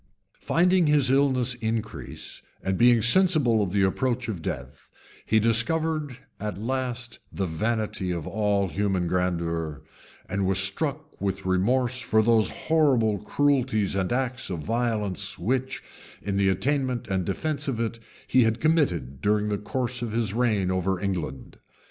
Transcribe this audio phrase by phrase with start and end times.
[0.39, 4.89] Finding his illness increase, and being sensible of the approach of death,
[5.27, 9.83] he discovered at last the vanity of all human grandeur,
[10.27, 15.83] and was struck with remorse for those horrible cruelties and acts of violence, which,
[16.23, 20.33] in the attainment and defence of it, he had committed during the course of his
[20.33, 21.59] reign over England.